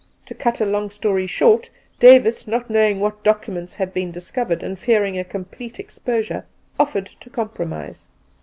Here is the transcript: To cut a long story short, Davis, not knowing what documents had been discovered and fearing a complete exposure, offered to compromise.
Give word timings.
To 0.25 0.33
cut 0.33 0.59
a 0.59 0.65
long 0.65 0.89
story 0.89 1.27
short, 1.27 1.69
Davis, 1.99 2.47
not 2.47 2.71
knowing 2.71 2.99
what 2.99 3.23
documents 3.23 3.75
had 3.75 3.93
been 3.93 4.11
discovered 4.11 4.63
and 4.63 4.79
fearing 4.79 5.19
a 5.19 5.23
complete 5.23 5.77
exposure, 5.79 6.47
offered 6.79 7.05
to 7.05 7.29
compromise. 7.29 8.07